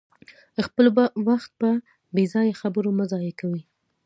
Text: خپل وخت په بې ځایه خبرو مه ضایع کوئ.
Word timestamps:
خپل 0.65 0.85
وخت 1.27 1.51
په 1.61 1.69
بې 2.13 2.23
ځایه 2.33 2.59
خبرو 2.61 2.89
مه 2.97 3.05
ضایع 3.11 3.33
کوئ. 3.39 3.61